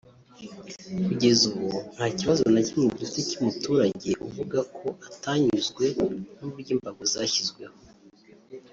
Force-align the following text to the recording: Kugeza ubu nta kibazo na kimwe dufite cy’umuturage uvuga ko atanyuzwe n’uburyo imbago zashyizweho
Kugeza 1.05 1.43
ubu 1.55 1.69
nta 1.95 2.07
kibazo 2.17 2.43
na 2.53 2.61
kimwe 2.67 2.85
dufite 2.99 3.19
cy’umuturage 3.29 4.09
uvuga 4.27 4.59
ko 4.77 4.87
atanyuzwe 5.09 5.85
n’uburyo 6.37 6.71
imbago 6.75 7.03
zashyizweho 7.13 7.77